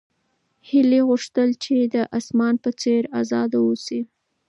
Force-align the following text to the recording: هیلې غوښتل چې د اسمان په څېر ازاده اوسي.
هیلې 0.69 1.01
غوښتل 1.09 1.49
چې 1.63 1.75
د 1.93 1.95
اسمان 2.17 2.55
په 2.63 2.69
څېر 2.81 3.01
ازاده 3.21 3.57
اوسي. 3.65 4.01